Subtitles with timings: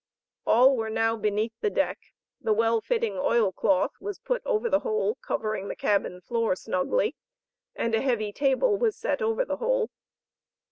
[0.47, 1.99] All were now beneath the deck,
[2.41, 7.15] the well fitting oil cloth was put over the hole covering the cabin floor snugly,
[7.75, 9.91] and a heavy table was set over the hole.